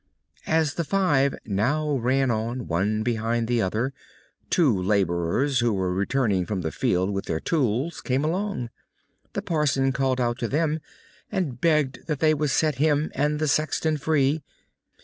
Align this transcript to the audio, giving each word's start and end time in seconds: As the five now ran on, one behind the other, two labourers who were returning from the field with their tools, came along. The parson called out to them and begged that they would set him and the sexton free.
As 0.47 0.73
the 0.73 0.83
five 0.83 1.35
now 1.45 1.95
ran 1.95 2.31
on, 2.31 2.65
one 2.65 3.03
behind 3.03 3.47
the 3.47 3.61
other, 3.61 3.93
two 4.49 4.75
labourers 4.81 5.59
who 5.59 5.73
were 5.73 5.93
returning 5.93 6.47
from 6.47 6.61
the 6.61 6.71
field 6.71 7.11
with 7.13 7.25
their 7.25 7.39
tools, 7.39 8.01
came 8.01 8.23
along. 8.25 8.71
The 9.33 9.43
parson 9.43 9.91
called 9.91 10.19
out 10.19 10.39
to 10.39 10.47
them 10.47 10.79
and 11.31 11.61
begged 11.61 12.07
that 12.07 12.19
they 12.19 12.33
would 12.33 12.49
set 12.49 12.79
him 12.79 13.11
and 13.13 13.37
the 13.37 13.47
sexton 13.47 13.97
free. 13.97 14.41